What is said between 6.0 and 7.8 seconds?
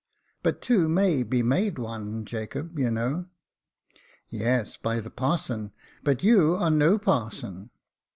but you are no parson."